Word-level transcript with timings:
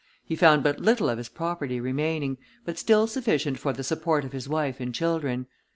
He 0.25 0.35
found 0.35 0.63
but 0.63 0.79
little 0.79 1.09
of 1.09 1.19
his 1.19 1.29
property 1.29 1.79
remaining, 1.79 2.39
but 2.65 2.79
still 2.79 3.05
sufficient 3.05 3.59
for 3.59 3.71
the 3.71 3.83
support 3.83 4.25
of 4.25 4.31
his 4.33 4.49
wife 4.49 4.79
and 4.79 4.95
children. 4.95 5.45